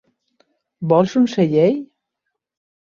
Vols 0.93 1.15
un 1.21 1.29
segell? 1.37 1.81